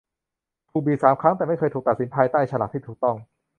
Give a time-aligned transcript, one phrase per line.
[0.69, 3.15] ถูกบีบสามครั้ง แต่ไม่เคยถูกตัดสินภายใต้ฉลากที่ถูกต้อง